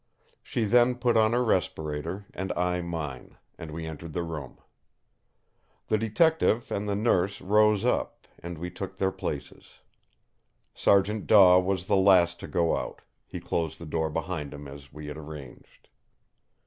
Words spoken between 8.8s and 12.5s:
their places. Sergeant Daw was the last to